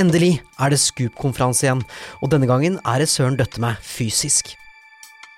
Endelig 0.00 0.42
er 0.60 0.72
det 0.72 0.80
Scoop-konferanse 0.82 1.66
igjen, 1.66 1.82
og 2.20 2.32
denne 2.32 2.48
gangen 2.50 2.78
er 2.84 3.00
det 3.00 3.08
søren 3.08 3.38
døtte 3.38 3.62
meg 3.62 3.80
fysisk. 3.80 4.56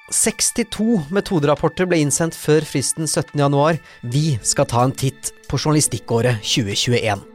62 0.09 1.11
metoderapporter 1.13 1.89
ble 1.89 2.01
innsendt 2.01 2.37
før 2.39 2.65
fristen 2.65 3.05
17.1. 3.05 3.81
Vi 4.09 4.39
skal 4.43 4.69
ta 4.71 4.85
en 4.87 4.95
titt 4.97 5.33
på 5.51 5.61
journalistikkåret 5.61 6.41
2021. 6.43 7.27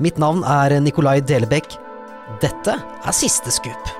Mitt 0.00 0.22
navn 0.22 0.44
er 0.46 0.78
Nikolai 0.80 1.18
Delebekk. 1.20 1.74
Dette 2.44 2.78
er 2.78 3.16
siste 3.16 3.52
Scoop. 3.52 3.97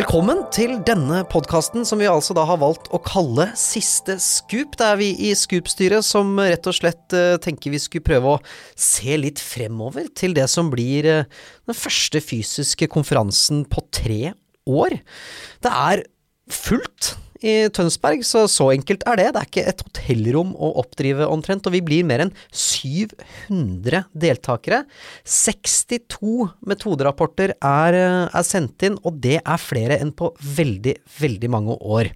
Velkommen 0.00 0.46
til 0.48 0.78
denne 0.88 1.18
podkasten 1.28 1.82
som 1.84 2.00
vi 2.00 2.06
altså 2.08 2.32
da 2.32 2.46
har 2.48 2.56
valgt 2.62 2.86
å 2.88 2.96
kalle 3.04 3.50
Siste 3.58 4.14
Scoop. 4.22 4.78
Det 4.80 4.86
er 4.86 4.96
vi 4.96 5.08
i 5.26 5.34
Scoop-styret 5.36 6.06
som 6.06 6.30
rett 6.40 6.68
og 6.70 6.72
slett 6.78 7.12
uh, 7.12 7.34
tenker 7.42 7.74
vi 7.74 7.80
skulle 7.82 8.06
prøve 8.06 8.30
å 8.32 8.38
se 8.80 9.18
litt 9.20 9.42
fremover 9.44 10.08
til 10.16 10.32
det 10.38 10.46
som 10.48 10.70
blir 10.72 11.04
uh, 11.04 11.42
den 11.68 11.76
første 11.76 12.22
fysiske 12.24 12.88
konferansen 12.88 13.66
på 13.68 13.84
tre 13.92 14.32
år. 14.72 14.96
Det 15.60 15.74
er 15.82 16.06
fullt 16.48 17.12
i 17.40 17.54
Tønsberg, 17.74 18.24
så 18.26 18.44
så 18.50 18.70
enkelt 18.74 19.04
er 19.08 19.20
det. 19.20 19.28
Det 19.34 19.40
er 19.40 19.48
ikke 19.48 19.66
et 19.72 19.84
hotellrom 19.86 20.52
å 20.54 20.72
oppdrive 20.82 21.28
omtrent, 21.30 21.66
og 21.66 21.74
vi 21.76 21.82
blir 21.84 22.06
mer 22.08 22.24
enn 22.24 22.32
700 22.52 24.04
deltakere. 24.12 24.82
62 25.24 26.50
metoderapporter 26.68 27.54
er, 27.56 28.00
er 28.28 28.46
sendt 28.46 28.86
inn, 28.86 28.98
og 29.04 29.20
det 29.24 29.38
er 29.40 29.62
flere 29.62 30.00
enn 30.00 30.14
på 30.16 30.32
veldig, 30.56 30.96
veldig 31.20 31.52
mange 31.52 31.76
år. 31.80 32.12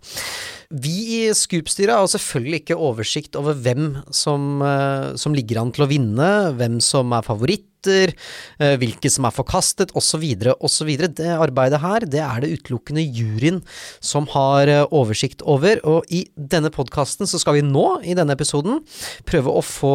Vi 0.75 0.97
i 1.21 1.21
Scoop-styret 1.37 1.95
har 1.95 2.09
selvfølgelig 2.11 2.63
ikke 2.63 2.81
oversikt 2.81 3.37
over 3.39 3.55
hvem 3.55 4.01
som, 4.15 4.65
som 5.21 5.37
ligger 5.37 5.61
an 5.61 5.71
til 5.75 5.87
å 5.87 5.91
vinne, 5.91 6.31
hvem 6.59 6.81
som 6.83 7.13
er 7.15 7.27
favoritt 7.27 7.69
hvilke 7.85 9.11
som 9.13 9.29
er 9.29 9.35
forkastet, 9.35 9.95
osv., 9.99 10.25
osv. 10.59 10.93
Det 11.15 11.31
arbeidet 11.35 11.81
her, 11.83 12.07
det 12.11 12.23
er 12.25 12.45
det 12.45 12.53
utelukkende 12.59 13.05
juryen 13.05 13.61
som 14.05 14.29
har 14.35 14.71
oversikt 14.95 15.45
over, 15.47 15.81
og 15.87 16.09
i 16.13 16.25
denne 16.35 16.73
podkasten 16.75 17.29
så 17.29 17.41
skal 17.41 17.59
vi 17.59 17.65
nå, 17.67 17.87
i 18.05 18.17
denne 18.17 18.35
episoden, 18.37 18.81
prøve 19.29 19.53
å 19.53 19.63
få 19.65 19.95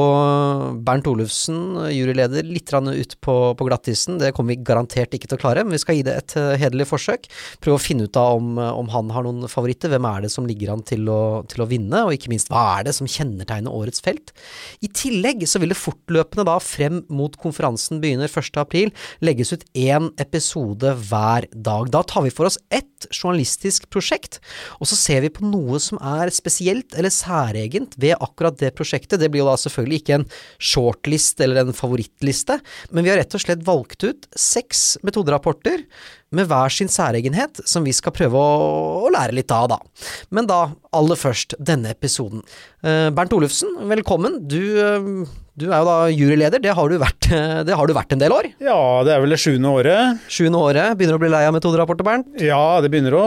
Bernt 0.85 1.07
Olufsen, 1.09 1.59
juryleder, 1.93 2.47
litt 2.47 2.69
ut 2.69 3.15
på, 3.23 3.35
på 3.57 3.65
glattisen. 3.65 4.19
Det 4.21 4.31
kommer 4.37 4.53
vi 4.53 4.63
garantert 4.65 5.13
ikke 5.15 5.29
til 5.29 5.39
å 5.39 5.41
klare, 5.41 5.63
men 5.65 5.73
vi 5.73 5.81
skal 5.81 5.97
gi 5.97 6.05
det 6.05 6.15
et 6.19 6.35
hederlig 6.61 6.85
forsøk. 6.89 7.25
Prøve 7.63 7.79
å 7.79 7.81
finne 7.81 8.05
ut 8.05 8.19
av 8.19 8.37
om, 8.37 8.59
om 8.59 8.91
han 8.93 9.09
har 9.15 9.25
noen 9.25 9.49
favoritter, 9.49 9.91
hvem 9.91 10.05
er 10.09 10.25
det 10.25 10.31
som 10.33 10.47
ligger 10.47 10.73
an 10.75 10.83
til 10.85 11.09
å, 11.11 11.41
til 11.49 11.65
å 11.65 11.69
vinne, 11.69 12.03
og 12.05 12.13
ikke 12.15 12.31
minst 12.31 12.51
hva 12.53 12.65
er 12.77 12.89
det 12.89 12.95
som 12.97 13.09
kjennetegner 13.09 13.73
årets 13.73 14.03
felt. 14.05 14.33
I 14.85 14.91
tillegg 14.93 15.45
så 15.49 15.61
vil 15.61 15.73
det 15.73 15.79
fortløpende 15.79 16.45
da 16.49 16.59
frem 16.63 17.01
mot 17.09 17.35
konferansen 17.41 17.78
konferansen 17.79 18.01
begynner 18.01 18.27
1.4, 18.27 18.91
legges 19.21 19.53
ut 19.53 19.63
én 19.73 20.11
episode 20.19 20.93
hver 21.09 21.47
dag. 21.53 21.89
Da 21.89 22.03
tar 22.03 22.23
vi 22.23 22.31
for 22.31 22.45
oss 22.45 22.59
ett 22.69 22.98
journalistisk 23.07 23.87
prosjekt, 23.93 24.39
og 24.79 24.89
så 24.89 24.97
ser 24.99 25.23
vi 25.25 25.31
på 25.33 25.45
noe 25.47 25.79
som 25.83 26.01
er 26.01 26.31
spesielt 26.35 26.97
eller 26.97 27.13
særegent 27.13 27.95
ved 28.01 28.17
akkurat 28.19 28.59
det 28.59 28.73
prosjektet. 28.77 29.19
Det 29.21 29.31
blir 29.31 29.43
jo 29.43 29.49
da 29.51 29.57
selvfølgelig 29.59 30.01
ikke 30.03 30.19
en 30.19 30.29
shortlist 30.57 31.41
eller 31.43 31.63
en 31.63 31.75
favorittliste, 31.75 32.59
men 32.91 33.05
vi 33.05 33.13
har 33.13 33.21
rett 33.21 33.35
og 33.35 33.43
slett 33.43 33.65
valgt 33.67 34.07
ut 34.07 34.29
seks 34.35 34.97
metoderapporter 35.05 35.85
med 36.35 36.49
hver 36.49 36.73
sin 36.73 36.89
særegenhet, 36.91 37.61
som 37.65 37.85
vi 37.85 37.93
skal 37.95 38.13
prøve 38.15 38.37
å, 38.37 39.09
lære 39.09 39.33
litt 39.39 39.51
av, 39.53 39.69
da. 39.71 39.79
Men 40.35 40.49
da, 40.49 40.61
aller 40.95 41.17
først, 41.17 41.55
denne 41.57 41.93
episoden. 41.95 42.43
Uh, 42.85 43.09
Bernt 43.15 43.33
Olufsen, 43.33 43.71
velkommen. 43.89 44.37
Du, 44.49 44.59
uh, 44.77 45.25
du, 45.57 45.65
er 45.71 45.81
jo 45.81 45.87
da 45.87 45.95
juryleder, 46.13 46.61
det 46.61 46.75
har, 46.77 46.91
du 46.91 47.01
vært, 47.01 47.31
det 47.67 47.77
har 47.79 47.89
du 47.89 47.95
vært 47.97 48.13
en 48.13 48.21
del 48.21 48.35
år? 48.35 48.51
Ja, 48.61 48.77
det 49.07 49.15
er 49.15 49.25
vel 49.25 49.33
det 49.33 49.41
sjuende 49.41 49.73
året. 49.81 50.21
Sjuende 50.29 50.61
året. 50.61 50.93
Begynner 50.99 51.17
å 51.17 51.23
bli 51.23 51.33
lei 51.33 51.43
av 51.49 51.55
metoderapporter, 51.57 52.05
Bernt? 52.05 52.29
Ja, 52.43 52.79
det 52.89 52.95
begynner 52.95 53.15
å 53.21 53.25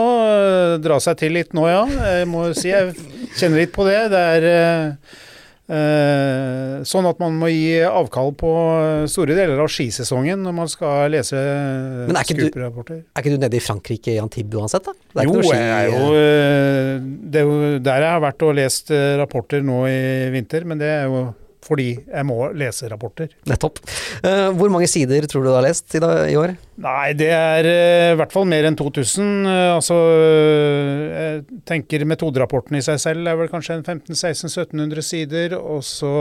dra 0.83 0.99
seg 0.99 1.21
til 1.23 1.37
litt 1.39 1.55
nå, 1.55 1.63
ja. 1.71 1.83
Jeg 2.19 2.27
må 2.27 2.49
si 2.51 2.73
jeg 2.73 2.91
kjenner 3.39 3.63
litt 3.63 3.71
på 3.71 3.87
det. 3.87 4.01
Det 4.11 4.23
er 4.37 4.49
Eh, 5.63 6.81
sånn 6.83 7.05
at 7.07 7.21
man 7.23 7.37
må 7.39 7.47
gi 7.47 7.77
avkall 7.87 8.33
på 8.35 8.49
store 9.07 9.37
deler 9.37 9.61
av 9.63 9.69
skisesongen 9.71 10.41
når 10.43 10.55
man 10.57 10.67
skal 10.67 11.13
lese 11.13 11.39
Men 11.39 12.19
er 12.19 12.27
ikke, 12.27 12.49
du, 12.51 12.59
er 12.59 13.29
nede 13.39 13.55
i 13.55 13.61
Frankrike 13.63 14.11
i 14.11 14.19
Antibes 14.19 14.59
uansett, 14.59 14.89
da? 14.89 15.23
jo, 15.23 15.39
jeg 15.47 15.63
er 15.63 15.87
jo, 15.87 16.01
eh, 16.19 16.91
det 16.99 17.39
er 17.39 17.47
jo 17.47 17.79
der 17.79 18.03
jeg 18.03 18.11
har 18.11 18.25
vært 18.25 18.43
og 18.43 18.57
lest 18.59 18.91
eh, 18.91 19.13
rapporter 19.21 19.63
nå 19.63 19.85
i 19.87 20.03
vinter, 20.35 20.67
men 20.67 20.83
det 20.83 20.91
er 20.97 21.07
jo 21.07 21.23
fordi 21.63 21.89
jeg 21.97 22.27
må 22.27 22.37
lese 22.57 22.89
rapporter. 22.91 23.31
Nettopp. 23.49 23.81
Uh, 24.23 24.51
hvor 24.57 24.71
mange 24.73 24.89
sider 24.91 25.27
tror 25.29 25.45
du 25.45 25.51
du 25.51 25.55
har 25.55 25.65
lest 25.65 25.93
i, 25.95 26.01
år? 26.39 26.55
Nei, 26.83 27.11
det 27.17 27.29
er 27.33 27.67
uh, 27.67 28.13
i 28.13 28.17
hvert 28.19 28.33
fall 28.33 28.47
mer 28.49 28.67
enn 28.69 28.77
2000. 28.79 29.33
Uh, 29.47 29.75
altså, 29.75 29.99
jeg 31.09 31.61
tenker 31.69 32.07
metoderapporten 32.09 32.79
i 32.79 32.83
seg 32.85 33.01
selv 33.03 33.29
er 33.29 33.37
vel 33.39 33.51
kanskje 33.51 33.81
1500-1600-1700 33.81 35.05
sider. 35.05 35.57
Og 35.59 35.83
så 35.87 36.13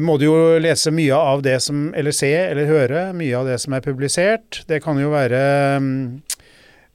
må 0.00 0.16
du 0.16 0.28
jo 0.30 0.36
lese 0.64 0.88
mye 0.96 1.12
av 1.12 1.42
det 1.44 1.58
som 1.60 1.90
Eller 1.92 2.14
se 2.16 2.30
eller 2.32 2.70
høre 2.70 3.00
mye 3.12 3.34
av 3.36 3.50
det 3.50 3.58
som 3.60 3.74
er 3.76 3.84
publisert. 3.84 4.62
Det 4.70 4.80
kan 4.84 4.96
jo 5.00 5.12
være 5.12 5.42
um, 5.76 6.22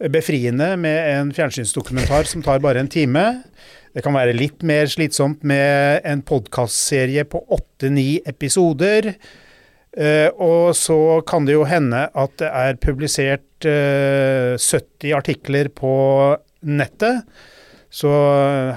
befriende 0.07 0.71
med 0.79 0.99
en 1.11 1.33
fjernsynsdokumentar 1.35 2.27
som 2.29 2.43
tar 2.45 2.61
bare 2.63 2.79
en 2.79 2.91
time. 2.91 3.25
Det 3.91 4.03
kan 4.05 4.15
være 4.15 4.37
litt 4.37 4.63
mer 4.63 4.87
slitsomt 4.87 5.43
med 5.43 6.05
en 6.07 6.21
podkastserie 6.23 7.25
på 7.27 7.41
åtte-ni 7.57 8.21
episoder. 8.29 9.13
Uh, 9.99 10.29
og 10.37 10.75
så 10.77 11.19
kan 11.27 11.47
det 11.47 11.55
jo 11.55 11.65
hende 11.67 12.05
at 12.13 12.35
det 12.39 12.49
er 12.53 12.77
publisert 12.77 13.65
uh, 13.65 14.53
eh, 14.53 14.61
70 14.61 15.15
artikler 15.17 15.71
på 15.73 15.91
nettet 16.61 17.25
så 17.89 18.09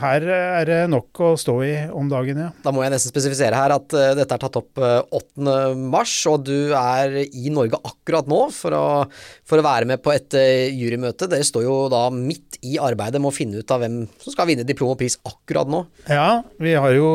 her 0.01 0.25
er 0.25 0.65
det 0.69 0.79
nok 0.89 1.21
å 1.21 1.31
stå 1.37 1.55
i 1.67 1.73
om 1.93 2.09
dagen, 2.09 2.39
ja. 2.47 2.49
Da 2.65 2.73
må 2.73 2.81
jeg 2.81 2.95
nesten 2.95 3.13
spesifisere 3.13 3.59
her 3.59 3.75
at 3.75 3.93
uh, 3.93 4.13
dette 4.17 4.39
er 4.39 4.41
tatt 4.41 4.57
opp 4.57 4.81
uh, 4.81 5.03
eh, 5.03 5.19
8. 5.19 5.57
mars, 5.93 6.15
og 6.31 6.47
du 6.49 6.73
er 6.79 7.19
i 7.27 7.53
Norge 7.53 7.77
akkurat 7.85 8.31
nå 8.31 8.47
for 8.57 8.73
å, 8.77 8.87
for 9.49 9.61
å 9.61 9.67
være 9.67 9.91
med 9.91 10.01
på 10.01 10.15
et 10.15 10.33
jurymøte. 10.73 11.29
Dere 11.29 11.45
står 11.45 11.67
jo 11.67 11.77
da 11.93 12.07
midt 12.15 12.57
i 12.65 12.79
arbeidet 12.81 13.21
med 13.21 13.29
å 13.29 13.37
finne 13.37 13.61
ut 13.61 13.75
av 13.75 13.83
hvem 13.85 13.99
som 14.23 14.33
skal 14.33 14.49
vinne 14.49 14.65
diplom 14.67 14.95
og 14.95 15.01
pris 15.03 15.19
akkurat 15.29 15.69
nå. 15.69 15.83
Ja, 16.09 16.41
vi 16.63 16.73
har 16.73 16.97
jo 16.97 17.13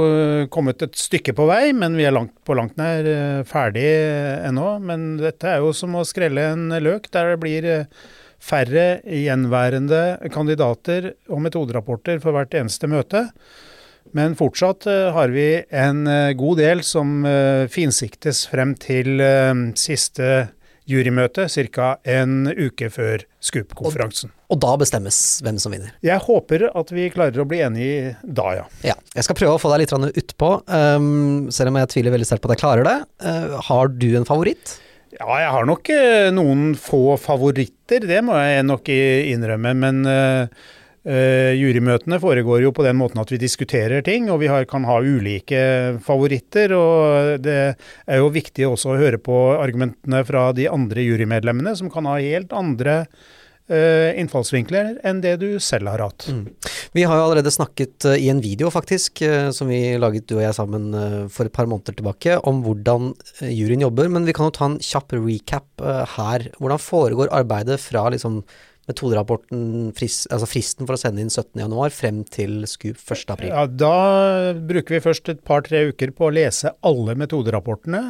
kommet 0.54 0.86
et 0.86 0.98
stykke 1.00 1.34
på 1.38 1.50
vei, 1.50 1.72
men 1.74 1.98
vi 1.98 2.06
er 2.06 2.14
langt 2.14 2.36
på 2.46 2.58
langt 2.58 2.78
nær 2.78 3.10
ferdig 3.50 3.88
ennå. 4.46 4.78
Men 4.84 5.16
dette 5.22 5.50
er 5.56 5.66
jo 5.66 5.74
som 5.76 5.98
å 5.98 6.06
skrelle 6.08 6.52
en 6.54 6.70
løk, 6.84 7.10
der 7.16 7.34
det 7.34 7.42
blir 7.42 7.70
færre 8.44 9.00
gjenværende 9.04 10.30
kandidater 10.34 11.14
og 11.30 11.42
metoderapporter 11.46 12.22
for 12.24 12.36
hvert 12.36 12.56
eneste 12.58 12.90
møte. 12.92 13.28
Men 14.16 14.38
fortsatt 14.40 14.88
uh, 14.88 15.10
har 15.16 15.34
vi 15.34 15.48
en 15.76 16.06
uh, 16.08 16.36
god 16.38 16.62
del 16.62 16.84
som 16.86 17.26
uh, 17.28 17.66
finsiktes 17.72 18.46
frem 18.52 18.76
til 18.80 19.20
siste 19.80 20.48
jurymøte, 20.88 21.50
ca. 21.52 21.98
en 22.08 22.48
uke 22.48 22.88
før 22.88 23.26
SKUP-konferansen. 23.44 24.32
Og, 24.32 24.54
og, 24.56 24.60
da 24.64 24.76
bestemmes 24.80 25.18
hvem 25.44 25.58
som 25.60 25.74
vinner? 25.76 25.92
Jeg 26.06 26.24
håper 26.24 26.70
at 26.70 26.94
vi 26.96 27.10
klarer 27.12 27.44
å 27.44 27.48
bli 27.50 27.60
enige 27.66 28.14
da, 28.24 28.54
ja. 28.56 28.66
ja. 28.94 28.96
Jeg 29.18 29.28
skal 29.28 29.36
prøve 29.42 29.58
å 29.58 29.60
få 29.60 29.74
deg 29.74 29.84
litt 29.84 30.22
utpå, 30.24 30.52
um, 30.64 31.50
selv 31.52 31.74
om 31.74 31.82
jeg 31.82 31.92
tviler 31.92 32.16
veldig 32.16 32.30
sterkt 32.30 32.46
på 32.46 32.54
at 32.54 32.56
jeg 32.56 32.64
klarer 32.64 32.88
det. 32.88 32.98
har 33.68 33.92
du 33.92 34.10
en 34.16 34.30
favoritt? 34.30 34.78
Ja, 35.16 35.28
jeg 35.40 35.52
har 35.56 35.68
nok 35.70 35.90
eh, 35.94 36.30
noen 36.36 36.74
få 36.76 37.16
favoritter, 37.22 38.04
det 38.10 38.20
må 38.28 38.36
jeg 38.36 38.66
nok 38.68 38.90
innrømme. 38.92 39.72
Men 39.80 40.02
uh, 40.04 40.68
jurymøtene 41.56 42.20
foregår 42.20 42.66
jo 42.66 42.74
på 42.76 42.84
den 42.84 42.98
måten 43.00 43.22
at 43.22 43.32
vi 43.32 43.40
diskuterer 43.40 44.04
ting, 44.04 44.28
og 44.34 44.42
vi 44.42 44.50
har, 44.52 44.68
kan 44.68 44.84
ha 44.90 45.00
ulike 45.00 45.62
favoritter. 46.04 46.76
Og 46.76 47.40
det 47.46 47.58
er 47.72 48.20
jo 48.20 48.34
viktig 48.36 48.68
også 48.68 48.94
å 48.94 49.00
høre 49.00 49.22
på 49.24 49.40
argumentene 49.56 50.26
fra 50.28 50.50
de 50.58 50.68
andre 50.68 51.08
jurymedlemmene, 51.08 51.78
som 51.80 51.92
kan 51.94 52.10
ha 52.12 52.20
helt 52.20 52.52
andre 52.52 53.06
uh, 53.06 53.36
innfallsvinkler 53.68 54.94
enn 55.08 55.20
det 55.24 55.34
du 55.42 55.50
selv 55.64 55.90
har 55.92 56.04
hatt. 56.06 56.28
Mm. 56.32 56.46
Vi 56.96 57.04
har 57.04 57.20
jo 57.20 57.26
allerede 57.26 57.52
snakket 57.52 58.08
uh, 58.08 58.16
i 58.16 58.30
en 58.32 58.40
video, 58.44 58.70
faktisk, 58.72 59.20
uh, 59.28 59.50
som 59.56 59.68
vi 59.68 59.82
laget 60.00 60.30
du 60.30 60.38
og 60.38 60.46
jeg 60.46 60.56
sammen 60.56 60.96
for 61.34 61.50
et 61.50 61.56
par 61.56 61.68
måneder 61.68 61.98
tilbake, 61.98 62.40
om 62.48 62.64
hvordan 62.64 63.12
juryen 63.44 63.84
jobber. 63.84 64.08
Men 64.14 64.28
vi 64.28 64.36
kan 64.38 64.48
jo 64.48 64.56
ta 64.56 64.72
en 64.72 64.80
kjapp 64.80 65.18
recap 65.18 65.86
her. 66.16 66.48
Hvordan 66.62 66.82
foregår 66.82 67.34
arbeidet 67.36 67.80
fra 67.84 68.08
liksom 68.14 68.42
metoderapporten, 68.88 69.92
frist, 69.96 70.28
altså 70.32 70.48
fristen 70.50 70.88
for 70.88 70.96
å 70.96 71.02
sende 71.02 71.24
inn 71.24 71.32
17.1 71.32 71.96
frem 71.96 72.22
til 72.32 72.62
SKUP 72.70 73.02
1.4? 73.02 73.50
Ja, 73.50 73.66
da 73.68 74.54
bruker 74.56 74.98
vi 74.98 75.04
først 75.04 75.34
et 75.34 75.44
par-tre 75.48 75.90
uker 75.92 76.14
på 76.16 76.30
å 76.30 76.34
lese 76.34 76.72
alle 76.88 77.18
metoderapportene 77.20 78.04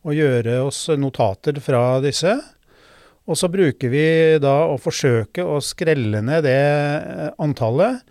og 0.00 0.16
gjøre 0.16 0.60
oss 0.64 0.86
notater 0.96 1.60
fra 1.64 2.00
disse. 2.04 2.36
Og 3.30 3.38
så 3.38 3.50
bruker 3.50 3.92
vi 3.92 4.06
da 4.42 4.56
å 4.72 4.78
forsøke 4.80 5.44
å 5.46 5.60
skrelle 5.62 6.22
ned 6.24 6.42
det 6.48 6.58
eh, 6.58 7.28
antallet 7.38 8.02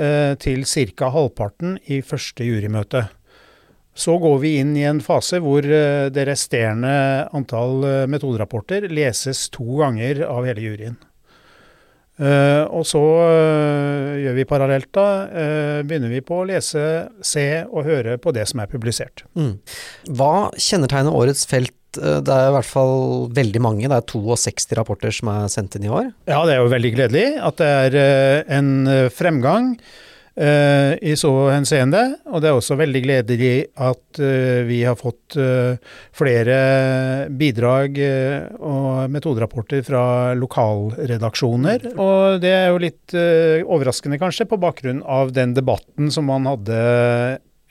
eh, 0.00 0.32
til 0.40 0.64
ca. 0.96 1.10
halvparten 1.12 1.76
i 1.92 2.00
første 2.00 2.46
jurymøte. 2.46 3.04
Så 3.96 4.16
går 4.20 4.38
vi 4.40 4.54
inn 4.60 4.74
i 4.76 4.84
en 4.88 5.02
fase 5.04 5.40
hvor 5.44 5.64
eh, 5.64 6.08
det 6.12 6.24
resterende 6.28 6.94
antall 7.36 7.84
metoderapporter 8.08 8.88
leses 8.88 9.50
to 9.52 9.82
ganger 9.82 10.24
av 10.28 10.48
hele 10.48 10.64
juryen. 10.64 10.96
Og 12.16 12.86
så 12.88 13.00
gjør 14.22 14.36
vi 14.38 14.44
parallelt 14.48 14.88
da, 14.96 15.02
begynner 15.84 16.08
vi 16.08 16.22
på 16.24 16.38
å 16.40 16.46
lese, 16.48 16.80
se 17.20 17.44
og 17.66 17.84
høre 17.84 18.14
på 18.16 18.32
det 18.32 18.46
som 18.48 18.62
er 18.64 18.70
publisert. 18.72 19.20
Mm. 19.36 19.58
Hva 20.16 20.48
kjennetegner 20.56 21.12
årets 21.12 21.44
felt? 21.44 21.76
Det 21.96 22.32
er 22.32 22.50
i 22.50 22.56
hvert 22.56 22.68
fall 22.68 22.96
veldig 23.36 23.62
mange, 23.64 23.90
det 23.90 23.96
er 23.96 24.08
62 24.12 24.76
rapporter 24.78 25.14
som 25.14 25.30
er 25.32 25.46
sendt 25.52 25.76
inn 25.78 25.88
i 25.88 25.92
år? 25.92 26.10
Ja, 26.28 26.42
det 26.46 26.56
er 26.56 26.60
jo 26.62 26.72
veldig 26.72 26.92
gledelig 26.96 27.28
at 27.42 27.62
det 27.62 27.70
er 27.84 27.92
en 28.58 28.74
fremgang. 29.14 29.76
Uh, 30.36 30.92
i 31.00 31.14
så 31.16 31.30
henseende. 31.48 32.20
Og 32.28 32.42
det 32.44 32.50
er 32.50 32.58
også 32.58 32.76
veldig 32.76 33.00
gledelig 33.06 33.72
at 33.80 34.18
vi 34.68 34.82
har 34.84 34.96
fått 35.00 35.32
flere 36.16 36.56
bidrag 37.32 37.96
og 38.60 39.08
metoderapporter 39.12 39.82
fra 39.86 40.34
lokalredaksjoner. 40.36 41.96
Og 41.96 42.40
det 42.44 42.52
er 42.52 42.68
jo 42.68 42.82
litt 42.84 43.14
overraskende, 43.16 44.18
kanskje, 44.20 44.44
på 44.50 44.60
bakgrunn 44.60 45.00
av 45.00 45.32
den 45.36 45.54
debatten 45.56 46.10
som 46.12 46.24
man 46.28 46.44
hadde 46.52 46.76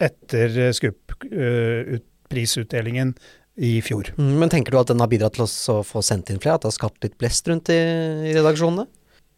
etter 0.01 0.73
SKUP-prisutdelingen 0.73 3.13
i 3.55 3.77
fjor. 3.85 4.11
Mm, 4.19 4.35
men 4.41 4.51
tenker 4.51 4.73
du 4.73 4.79
at 4.81 4.91
den 4.91 5.01
har 5.03 5.11
bidratt 5.11 5.37
til 5.37 5.47
å 5.47 5.81
få 5.85 6.03
sendt 6.03 6.31
inn 6.31 6.41
flere? 6.43 6.59
At 6.59 6.65
det 6.65 6.71
har 6.73 6.77
skapt 6.77 7.05
litt 7.05 7.17
blest 7.21 7.47
rundt 7.51 7.71
i, 7.73 7.79
i 8.29 8.35
redaksjonene? 8.35 8.87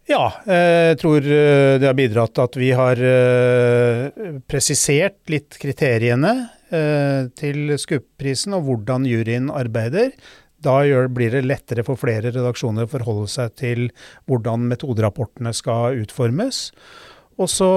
Ja, 0.08 0.30
jeg 0.48 0.96
tror 1.02 1.20
eh, 1.20 1.76
det 1.76 1.84
har 1.84 1.96
bidratt 1.96 2.32
til 2.32 2.46
at 2.46 2.54
vi 2.56 2.68
har 2.72 3.00
eh, 3.04 4.38
presisert 4.48 5.20
litt 5.28 5.58
kriteriene 5.60 6.32
eh, 6.72 7.28
til 7.36 7.74
SKUP-prisen 7.76 8.56
og 8.56 8.64
hvordan 8.70 9.04
juryen 9.08 9.50
arbeider. 9.52 10.14
Da 10.64 10.80
blir 11.12 11.36
det 11.36 11.44
lettere 11.44 11.84
for 11.86 12.00
flere 12.00 12.32
redaksjoner 12.32 12.88
å 12.88 12.90
forholde 12.90 13.28
seg 13.30 13.52
til 13.60 13.84
hvordan 14.26 14.64
metoderapportene 14.72 15.52
skal 15.54 16.00
utformes. 16.00 16.70
Og 17.38 17.46
så 17.50 17.68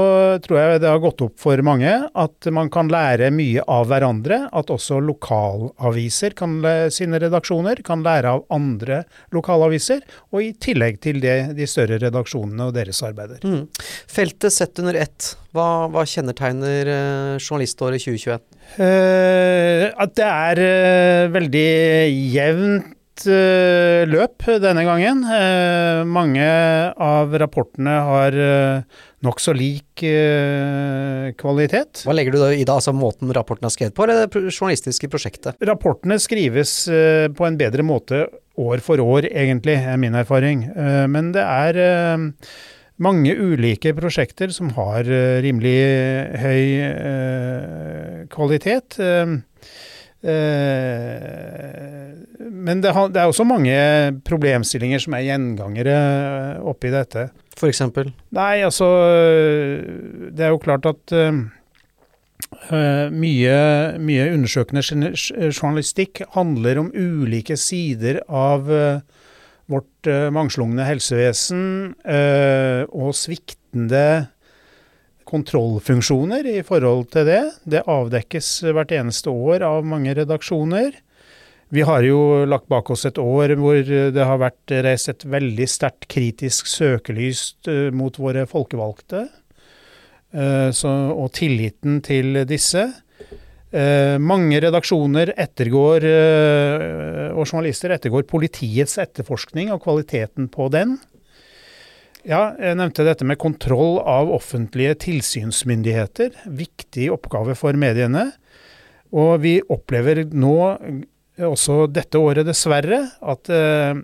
tror 0.41 0.57
jeg 0.57 0.81
det 0.81 0.89
har 0.89 1.01
gått 1.03 1.21
opp 1.21 1.35
for 1.41 1.61
mange 1.65 1.91
at 2.17 2.47
man 2.53 2.69
kan 2.73 2.89
lære 2.91 3.29
mye 3.33 3.61
av 3.69 3.89
hverandre. 3.91 4.43
At 4.57 4.71
også 4.73 4.97
lokalaviser 5.05 6.35
kan, 6.37 6.57
sine 6.93 7.21
redaksjoner 7.21 7.83
kan 7.85 8.01
lære 8.05 8.35
av 8.37 8.45
andre 8.53 9.03
lokalaviser. 9.35 10.01
Og 10.33 10.47
i 10.47 10.51
tillegg 10.57 11.01
til 11.05 11.21
det 11.23 11.37
de 11.57 11.69
større 11.69 11.99
redaksjonene 12.01 12.71
og 12.71 12.77
deres 12.77 13.03
arbeider. 13.05 13.43
Mm. 13.45 13.67
Feltet 14.09 14.55
sett 14.55 14.81
under 14.81 14.97
ett, 14.97 15.33
hva, 15.53 15.87
hva 15.93 16.07
kjennetegner 16.09 16.89
eh, 16.95 17.35
journaliståret 17.37 18.01
2021? 18.01 18.41
Eh, 18.81 19.85
at 19.91 20.17
det 20.17 20.31
er 20.31 20.63
eh, 20.65 21.29
veldig 21.33 21.69
jevnt 22.33 22.97
uh, 23.29 24.03
løp 24.09 24.45
denne 24.63 24.83
gangen. 24.87 25.23
Uh, 25.25 26.01
mange 26.07 26.45
av 26.95 27.35
rapportene 27.41 27.93
har 28.07 28.37
uh, 28.37 29.01
nokså 29.25 29.55
lik 29.57 30.03
uh, 30.05 31.31
kvalitet. 31.39 32.03
Hva 32.07 32.15
legger 32.17 32.35
du 32.35 32.39
da 32.41 32.51
i 32.53 32.63
det, 32.63 32.73
altså 32.73 32.93
måten 32.95 33.33
rapporten 33.35 33.69
er 33.69 33.73
skrevet 33.73 33.97
på, 33.97 34.05
eller 34.05 34.25
det 34.25 34.43
journalistiske 34.53 35.11
prosjektet? 35.11 35.59
Rapportene 35.67 36.19
skrives 36.21 36.75
på 37.37 37.47
en 37.47 37.57
bedre 37.59 37.85
måte 37.85 38.25
år 38.61 38.83
for 38.83 39.01
år, 39.01 39.29
egentlig, 39.29 39.77
er 39.79 39.97
min 40.01 40.17
erfaring. 40.17 40.65
men 41.09 41.31
det 41.35 41.41
er 41.41 41.77
mange 43.01 43.33
ulike 43.33 43.93
prosjekter 43.97 44.51
som 44.53 44.69
har 44.75 45.07
rimelig 45.41 45.77
høy 46.43 46.65
kvalitet. 48.31 48.99
Eh, 48.99 49.37
men 52.61 52.81
det, 52.83 52.91
det, 52.93 53.17
er 53.17 53.25
også 53.25 53.45
mange 53.47 53.73
problemstillinger 54.27 55.01
som 55.01 55.15
er 55.17 55.25
gjengangere 55.25 55.95
oppi 56.69 56.91
dette. 56.93 57.29
F.eks.? 57.57 57.81
Nei, 58.37 58.61
altså 58.61 58.85
Det 60.29 60.45
er 60.45 60.53
jo 60.53 60.61
klart 60.61 60.85
at 60.89 61.13
mye, 63.13 63.57
mye, 64.01 64.29
undersøkende 64.35 64.83
journalistikk 64.85 66.21
handler 66.35 66.83
om 66.83 66.91
ulike 66.93 67.57
sider 67.57 68.21
av 68.27 68.69
vårt 69.71 70.11
mangslungne 70.35 70.85
helsevesen 70.85 71.63
og 72.05 73.15
sviktende 73.17 74.05
kontrollfunksjoner 75.31 76.47
i 76.51 76.59
forhold 76.67 77.07
til 77.15 77.27
det. 77.29 77.43
Det 77.63 77.85
avdekkes 77.89 78.49
hvert 78.75 78.91
eneste 78.95 79.31
år 79.31 79.63
av 79.67 79.87
mange 79.87 80.13
redaksjoner. 80.17 80.99
Vi 81.71 81.83
har 81.87 82.03
jo 82.03 82.43
lagt 82.51 82.67
bak 82.67 82.89
oss 82.91 83.05
et 83.07 83.19
år 83.21 83.53
hvor 83.55 83.79
det 83.79 84.25
har 84.27 84.41
vært 84.41 84.73
reist 84.83 85.07
et 85.13 85.23
veldig 85.23 85.67
sterkt 85.71 86.09
kritisk 86.11 86.67
søkelys 86.67 87.53
eh, 87.71 87.87
mot 87.95 88.17
våre 88.19 88.43
folkevalgte, 88.49 89.21
eh, 90.35 90.67
så, 90.75 90.91
og 91.15 91.31
tilliten 91.37 92.01
til 92.03 92.41
disse. 92.49 92.83
Eh, 93.71 94.17
mange 94.19 94.59
redaksjoner 94.59 95.31
ettergår, 95.39 96.09
og 97.31 97.45
journalister 97.45 97.95
ettergår 97.95 98.27
politiets 98.27 98.97
etterforskning 98.99 99.71
og 99.71 99.79
kvaliteten 99.85 100.51
på 100.51 100.67
den. 100.75 100.97
Ja, 102.21 102.51
jeg 102.61 102.77
nevnte 102.77 103.05
dette 103.07 103.25
med 103.25 103.39
kontroll 103.41 103.97
av 104.05 104.29
offentlige 104.29 104.93
tilsynsmyndigheter. 105.07 106.35
Viktig 106.53 107.07
oppgave 107.15 107.55
for 107.57 107.77
mediene. 107.79 108.27
Og 109.11 109.41
vi 109.41 109.55
opplever 109.73 110.21
nå, 110.29 110.57
også 111.41 111.87
dette 111.89 112.21
året 112.21 112.45
dessverre, 112.45 113.01
at 113.19 113.49
eh, 113.51 113.97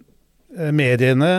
mediene 0.74 1.32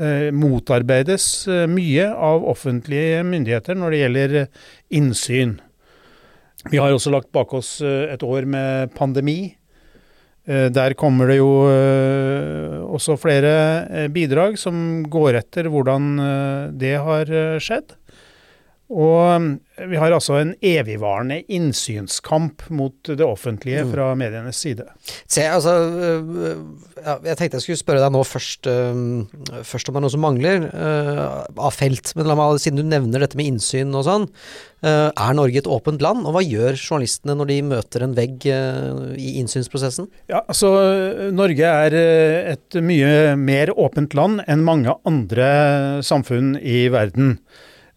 eh, 0.00 0.30
motarbeides 0.32 1.26
eh, 1.52 1.66
mye 1.70 2.08
av 2.08 2.48
offentlige 2.54 3.20
myndigheter 3.28 3.76
når 3.78 3.92
det 3.92 4.00
gjelder 4.00 4.38
innsyn. 4.96 5.58
Vi 6.72 6.80
har 6.80 6.96
også 6.96 7.12
lagt 7.12 7.30
bak 7.36 7.52
oss 7.54 7.76
eh, 7.84 8.08
et 8.16 8.24
år 8.24 8.48
med 8.48 8.96
pandemi 8.96 9.52
Eh, 9.52 9.63
der 10.44 10.92
kommer 11.00 11.30
det 11.30 11.38
jo 11.38 11.50
eh, 11.70 12.80
også 12.84 13.16
flere 13.16 13.52
eh, 13.88 14.08
bidrag 14.12 14.58
som 14.60 14.76
går 15.08 15.40
etter 15.40 15.70
hvordan 15.72 16.10
det 16.76 16.96
har 17.00 17.30
skjedd. 17.62 17.96
Og 18.92 19.40
mm, 19.40 19.46
vi 19.88 19.96
har 19.96 20.12
altså 20.12 20.36
en 20.36 20.50
evigvarende 20.60 21.38
innsynskamp 21.48 22.66
mot 22.76 23.08
det 23.08 23.24
offentlige 23.24 23.86
mm. 23.86 23.94
fra 23.94 24.10
medienes 24.18 24.60
side. 24.60 24.84
Se, 25.24 25.46
altså, 25.48 25.72
jeg 27.24 27.38
tenkte 27.38 27.58
jeg 27.58 27.64
skulle 27.64 27.80
spørre 27.80 28.02
deg 28.04 28.12
nå 28.12 28.20
først, 28.28 28.68
først 29.64 29.88
om 29.88 29.96
det 29.96 30.02
er 30.02 30.04
noe 30.04 30.14
som 30.14 30.22
mangler 30.22 30.68
av 30.68 31.72
felt. 31.74 32.12
Men 32.14 32.28
la 32.28 32.38
meg, 32.38 32.60
siden 32.62 32.82
du 32.82 32.84
nevner 32.86 33.24
dette 33.24 33.40
med 33.40 33.54
innsyn 33.54 33.96
og 33.96 34.06
sånn. 34.06 34.28
Er 34.84 35.34
Norge 35.34 35.64
et 35.64 35.70
åpent 35.70 36.04
land, 36.04 36.28
og 36.28 36.36
hva 36.36 36.44
gjør 36.44 36.76
journalistene 36.76 37.38
når 37.40 37.50
de 37.50 37.60
møter 37.72 38.04
en 38.04 38.14
vegg 38.14 38.44
i 38.46 39.34
innsynsprosessen? 39.40 40.12
Ja, 40.28 40.44
altså, 40.44 40.70
Norge 41.34 41.76
er 41.88 42.00
et 42.54 42.82
mye 42.84 43.32
mer 43.40 43.72
åpent 43.74 44.14
land 44.14 44.44
enn 44.44 44.66
mange 44.66 44.92
andre 45.08 46.02
samfunn 46.04 46.58
i 46.60 46.84
verden. 46.92 47.38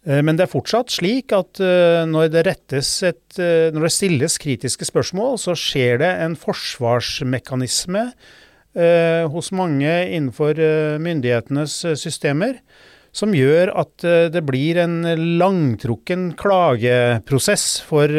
Eh, 0.08 0.22
men 0.24 0.38
det 0.38 0.46
er 0.46 0.52
fortsatt 0.52 0.92
slik 0.94 1.34
at 1.36 1.60
eh, 1.62 2.02
når 2.08 2.32
det, 2.32 2.44
et, 2.48 3.38
eh, 3.38 3.68
når 3.74 3.88
det 3.88 3.94
stilles 3.94 4.38
kritiske 4.40 4.88
spørsmål, 4.88 5.36
så 5.40 5.56
skjer 5.58 6.02
det 6.04 6.12
en 6.24 6.38
forsvarsmekanisme 6.38 8.10
hos 8.78 9.48
mange 9.56 9.90
innenfor 10.12 10.58
myndighetenes 11.02 11.72
systemer 11.98 12.60
som 13.16 13.32
gjør 13.34 13.72
at 13.80 14.04
det 14.30 14.42
blir 14.46 14.78
en 14.78 15.00
langtrukken 15.40 16.28
klageprosess 16.38 17.80
for 17.88 18.12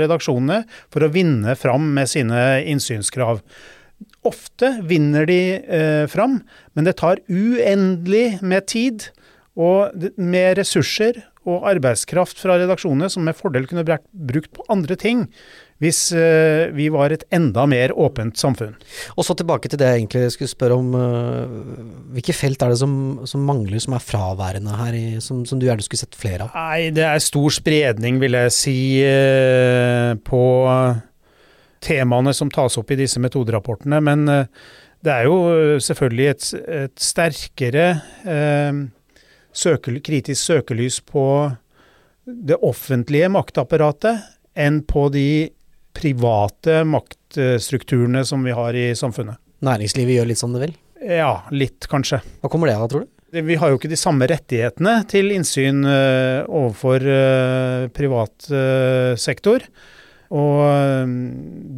redaksjonene 0.00 0.62
for 0.94 1.04
å 1.04 1.10
vinne 1.12 1.52
fram 1.58 1.90
med 1.98 2.08
sine 2.08 2.40
innsynskrav. 2.70 3.42
Ofte 4.24 4.70
vinner 4.88 5.28
de 5.28 5.40
fram, 6.08 6.38
men 6.72 6.88
det 6.88 6.96
tar 7.02 7.20
uendelig 7.28 8.38
med 8.40 8.70
tid 8.72 9.10
og 9.58 10.08
med 10.16 10.62
ressurser 10.62 11.26
og 11.46 11.68
arbeidskraft 11.70 12.40
fra 12.42 12.58
redaksjonene 12.60 13.08
som 13.12 13.24
med 13.26 13.38
fordel 13.38 13.68
kunne 13.70 13.86
vært 13.86 14.06
brukt 14.10 14.52
på 14.56 14.66
andre 14.72 14.98
ting 14.98 15.26
hvis 15.82 15.98
uh, 16.16 16.72
vi 16.72 16.86
var 16.92 17.12
et 17.12 17.26
enda 17.36 17.66
mer 17.68 17.92
åpent 17.92 18.38
samfunn. 18.40 18.72
Og 19.16 19.26
så 19.26 19.36
tilbake 19.36 19.68
til 19.68 19.80
det 19.80 19.90
jeg 19.90 20.00
egentlig 20.00 20.30
skulle 20.32 20.52
spørre 20.52 20.78
om. 20.80 20.94
Uh, 20.96 22.06
hvilke 22.16 22.32
felt 22.36 22.64
er 22.64 22.72
det 22.72 22.78
som, 22.80 22.94
som, 23.28 23.44
mangler, 23.44 23.76
som 23.82 23.96
er 23.96 24.04
fraværende 24.04 24.78
her, 24.78 24.96
i, 24.96 25.20
som, 25.24 25.44
som, 25.48 25.60
du 25.60 25.68
gjerne 25.68 25.84
skulle 25.84 26.00
sett 26.00 26.16
flere 26.16 26.46
av? 26.46 26.56
Nei, 26.56 26.88
det 26.96 27.04
er 27.04 27.20
stor 27.20 27.52
spredning, 27.58 28.22
vil 28.22 28.38
jeg 28.40 28.56
si, 28.56 28.78
uh, 29.04 30.16
på 30.24 30.42
temaene 31.84 32.32
som 32.34 32.48
tas 32.50 32.80
opp 32.80 32.90
i 32.90 32.98
disse 33.02 33.20
metoderapportene. 33.20 34.00
Men 34.00 34.24
det 35.04 35.12
er 35.12 35.28
jo 35.28 35.76
selvfølgelig 35.84 36.30
et, 36.32 36.46
et 36.86 37.04
sterkere 37.04 37.90
søkel, 39.56 40.00
kritisk 40.04 40.40
søkelys 40.40 41.00
på 41.04 41.26
det 42.26 42.58
offentlige 42.64 43.30
maktapparatet 43.32 44.24
enn 44.58 44.80
på 44.88 45.08
de 45.14 45.28
private 45.96 46.82
maktstrukturene 46.88 48.24
som 48.26 48.44
vi 48.44 48.54
har 48.56 48.76
i 48.76 48.88
samfunnet. 48.98 49.38
Næringslivet 49.64 50.18
gjør 50.18 50.30
litt 50.30 50.40
som 50.40 50.54
det 50.54 50.66
vil? 50.66 50.74
Ja, 51.06 51.46
litt 51.54 51.86
kanskje. 51.90 52.20
Hva 52.42 52.50
kommer 52.52 52.70
det 52.70 52.76
av, 52.76 52.88
tror 52.92 53.06
du? 53.06 53.12
Vi 53.46 53.56
har 53.58 53.72
jo 53.72 53.78
ikke 53.78 53.90
de 53.90 53.98
samme 53.98 54.28
rettighetene 54.30 55.00
til 55.10 55.32
innsyn 55.34 55.82
uh, 55.84 56.46
overfor 56.46 57.02
uh, 57.04 57.88
privat 57.94 58.48
uh, 58.52 59.12
sektor. 59.18 59.64
Og 60.34 61.12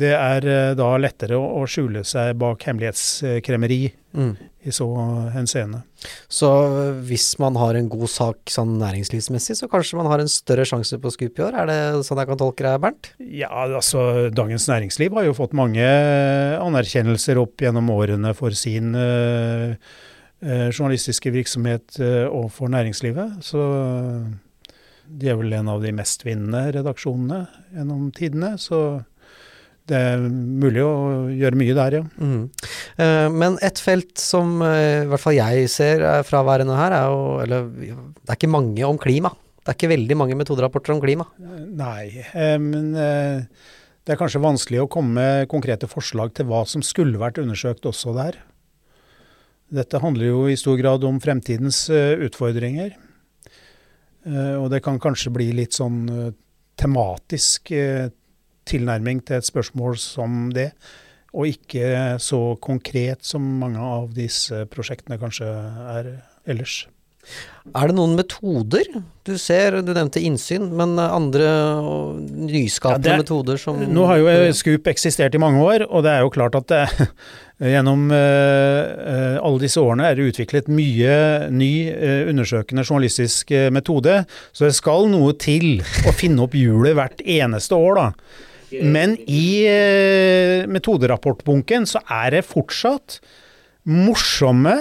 det 0.00 0.14
er 0.14 0.46
da 0.78 0.88
lettere 1.00 1.36
å, 1.36 1.66
skjule 1.68 2.04
seg 2.06 2.36
bak 2.40 2.62
hemmelighetskremmeri 2.64 3.80
mm. 4.16 4.30
i 4.64 4.72
så 4.72 4.86
henseende. 5.34 5.82
Så 6.32 6.48
hvis 7.04 7.26
man 7.42 7.58
har 7.60 7.76
en 7.76 7.90
god 7.92 8.08
sak 8.08 8.52
sånn 8.52 8.78
næringslivsmessig, 8.80 9.58
så 9.58 9.68
kanskje 9.68 10.00
man 10.00 10.08
har 10.08 10.22
en 10.22 10.32
større 10.32 10.64
sjanse 10.68 10.96
på 11.02 11.12
skup 11.12 11.40
i 11.40 11.44
år? 11.44 11.60
Er 11.60 11.68
det 11.68 11.78
sånn 12.08 12.22
jeg 12.22 12.30
kan 12.30 12.40
tolke 12.40 12.64
deg, 12.64 12.80
Bernt? 12.84 13.12
Ja, 13.20 13.52
altså 13.66 14.28
Dagens 14.32 14.68
Næringsliv 14.70 15.18
har 15.18 15.28
jo 15.28 15.36
fått 15.36 15.56
mange 15.56 15.88
anerkjennelser 16.62 17.40
opp 17.42 17.60
gjennom 17.64 17.92
årene 17.92 18.32
for 18.38 18.56
sin 18.56 18.94
uh, 18.96 19.76
Eh, 20.38 20.68
journalistiske 20.70 21.32
virksomhet 21.34 21.98
og 22.30 22.52
for 22.54 22.70
næringslivet. 22.70 23.42
Så 23.42 23.58
de 25.08 25.30
er 25.30 25.38
vel 25.38 25.54
en 25.56 25.70
av 25.72 25.82
de 25.82 25.92
mestvinnende 25.96 26.74
redaksjonene 26.76 27.40
gjennom 27.74 28.10
tidene. 28.16 28.52
Så 28.60 29.00
det 29.88 29.96
er 29.96 30.20
mulig 30.20 30.84
å 30.84 30.94
gjøre 31.32 31.58
mye 31.58 31.76
der, 31.78 31.98
ja. 32.00 32.04
Mm. 32.20 32.42
Eh, 33.00 33.26
men 33.32 33.56
et 33.64 33.80
felt 33.80 34.20
som 34.20 34.58
i 34.60 35.08
hvert 35.08 35.22
fall 35.22 35.38
jeg 35.38 35.70
ser 35.72 36.04
er 36.04 36.26
fraværende 36.28 36.76
her, 36.76 36.96
er 36.96 37.08
jo 37.08 37.22
Eller 37.44 37.70
det 37.72 38.28
er 38.28 38.36
ikke 38.36 38.52
mange 38.52 38.84
om 38.86 39.00
klima. 39.00 39.32
Det 39.62 39.72
er 39.72 39.78
ikke 39.78 39.94
veldig 39.94 40.16
mange 40.16 40.36
metoderapporter 40.40 40.94
om 40.94 41.00
klima. 41.02 41.26
Nei, 41.38 42.24
men 42.62 42.94
det 42.96 44.14
er 44.14 44.16
kanskje 44.16 44.40
vanskelig 44.40 44.80
å 44.80 44.88
komme 44.88 45.18
med 45.18 45.50
konkrete 45.52 45.88
forslag 45.90 46.32
til 46.36 46.48
hva 46.48 46.62
som 46.64 46.80
skulle 46.80 47.20
vært 47.20 47.40
undersøkt 47.42 47.84
også 47.88 48.14
der. 48.16 48.38
Dette 49.68 50.00
handler 50.00 50.30
jo 50.30 50.46
i 50.48 50.56
stor 50.56 50.78
grad 50.80 51.04
om 51.04 51.20
fremtidens 51.20 51.82
utfordringer. 51.92 52.96
Uh, 54.26 54.56
og 54.62 54.68
det 54.72 54.82
kan 54.84 55.00
kanskje 55.02 55.32
bli 55.34 55.50
litt 55.56 55.76
sånn 55.78 56.00
uh, 56.10 56.30
tematisk 56.78 57.72
tilnærming 58.68 59.22
til 59.26 59.40
et 59.40 59.46
spørsmål 59.48 59.96
som 59.98 60.52
det, 60.54 60.68
og 61.34 61.48
ikke 61.50 62.18
så 62.22 62.38
konkret 62.62 63.26
som 63.26 63.42
mange 63.58 63.82
av 63.82 64.12
disse 64.14 64.62
prosjektene 64.70 65.18
kanskje 65.18 65.48
er 65.48 66.12
ellers. 66.46 66.84
Er 67.76 67.90
det 67.90 67.98
noen 67.98 68.14
metoder? 68.16 68.86
Du 69.28 69.34
ser, 69.36 69.76
du 69.84 69.90
nevnte 69.92 70.22
innsyn, 70.24 70.70
men 70.72 70.94
andre 71.02 71.48
nyskapende 72.48 73.12
ja, 73.12 73.18
metoder 73.20 73.60
som 73.60 73.82
Nå 73.92 74.06
har 74.08 74.22
jo 74.22 74.54
Scoop 74.56 74.88
eksistert 74.88 75.36
i 75.36 75.42
mange 75.42 75.60
år, 75.60 75.84
og 75.90 76.06
det 76.06 76.14
er 76.14 76.24
jo 76.24 76.32
klart 76.32 76.56
at 76.56 76.70
det, 76.72 77.08
Gjennom 77.58 78.04
uh, 78.14 79.38
alle 79.42 79.58
disse 79.58 79.82
årene 79.82 80.06
er 80.06 80.14
det 80.14 80.28
utviklet 80.30 80.68
mye 80.70 81.14
ny 81.50 81.72
uh, 81.90 82.28
undersøkende 82.30 82.84
journalistisk 82.84 83.50
uh, 83.50 83.66
metode, 83.74 84.20
så 84.54 84.68
det 84.68 84.76
skal 84.78 85.08
noe 85.10 85.34
til 85.42 85.82
å 86.06 86.14
finne 86.14 86.44
opp 86.46 86.54
hjulet 86.54 86.94
hvert 86.94 87.24
eneste 87.26 87.74
år, 87.74 87.98
da. 87.98 88.44
Men 88.84 89.14
i 89.24 89.64
metoderapportbunken 90.68 91.86
så 91.88 92.02
er 92.12 92.34
det 92.36 92.42
fortsatt 92.44 93.16
morsomme, 93.88 94.74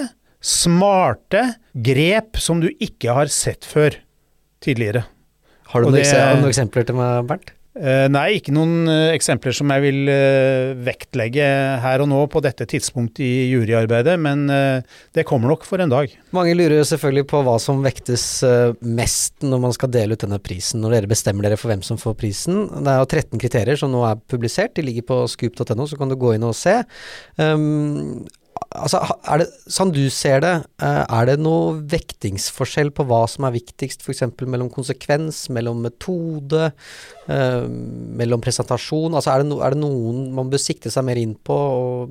smarte 0.44 1.44
grep 1.74 2.40
som 2.42 2.62
du 2.64 2.70
ikke 2.74 3.16
har 3.18 3.32
sett 3.34 3.68
før 3.68 3.98
tidligere. 4.64 5.06
Har 5.68 5.84
du 5.84 5.90
noen, 5.90 6.00
det, 6.00 6.10
noen 6.40 6.52
eksempler 6.52 6.88
til 6.88 6.98
meg, 7.00 7.24
Bernt? 7.28 7.54
Uh, 7.78 8.08
nei, 8.10 8.40
ikke 8.40 8.54
noen 8.56 8.88
uh, 8.90 9.12
eksempler 9.14 9.54
som 9.54 9.70
jeg 9.70 9.84
vil 9.84 10.10
uh, 10.10 10.74
vektlegge 10.82 11.46
her 11.84 12.02
og 12.02 12.10
nå 12.10 12.24
på 12.34 12.42
dette 12.42 12.66
tidspunktet 12.70 13.22
i 13.22 13.50
juryarbeidet, 13.52 14.16
men 14.22 14.48
det 15.14 15.26
kommer 15.28 15.52
nok 15.52 15.66
for 15.68 15.82
en 15.84 15.92
dag. 15.92 16.12
Mange 16.36 16.56
lurer 16.58 16.86
selvfølgelig 16.88 17.28
på 17.30 17.42
hva 17.46 17.58
som 17.62 17.84
vektes 17.86 18.26
mest 18.82 19.46
når 19.46 19.62
man 19.68 19.76
skal 19.76 19.92
dele 19.94 20.18
ut 20.18 20.24
denne 20.24 20.40
prisen, 20.42 20.82
når 20.82 20.96
dere 20.96 21.12
bestemmer 21.12 21.46
dere 21.46 21.60
for 21.60 21.72
hvem 21.72 21.84
som 21.86 22.00
får 22.02 22.18
prisen. 22.20 22.66
Det 22.72 22.94
er 22.94 23.02
jo 23.02 23.10
13 23.10 23.44
kriterier 23.44 23.80
som 23.80 23.94
nå 23.94 24.04
er 24.08 24.22
publisert, 24.32 24.76
de 24.78 24.86
ligger 24.88 25.06
på 25.10 25.22
scoop.no, 25.34 25.88
så 25.90 26.00
kan 26.00 26.12
du 26.12 26.18
gå 26.20 26.34
inn 26.38 26.48
og 26.48 26.56
se. 26.58 26.80
Um, 27.38 28.26
altså, 28.76 29.00
er 29.28 29.42
det, 29.42 29.48
sånn 29.72 29.92
du 29.96 30.04
ser 30.14 30.42
det, 30.44 30.54
eh, 30.84 31.04
er 31.04 31.30
det 31.30 31.38
noe 31.42 31.78
vektingsforskjell 31.92 32.92
på 32.96 33.06
hva 33.10 33.24
som 33.30 33.48
er 33.48 33.56
viktigst, 33.58 34.06
f.eks. 34.06 34.26
mellom 34.46 34.70
konsekvens, 34.74 35.46
mellom 35.54 35.82
metode, 35.86 36.72
eh, 37.32 37.64
mellom 38.22 38.44
presentasjon? 38.44 39.16
Altså, 39.18 39.34
er 39.34 39.44
det, 39.44 39.50
no, 39.52 39.62
er 39.66 39.76
det, 39.76 39.82
noen 39.84 40.28
man 40.38 40.52
bør 40.54 40.62
sikte 40.62 40.94
seg 40.94 41.08
mer 41.08 41.22
inn 41.22 41.36
på, 41.36 41.58